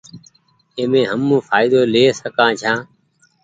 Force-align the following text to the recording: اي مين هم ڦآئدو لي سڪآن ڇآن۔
اي 0.77 0.83
مين 0.91 1.05
هم 1.11 1.23
ڦآئدو 1.47 1.81
لي 1.93 2.03
سڪآن 2.21 2.51
ڇآن۔ 2.61 2.79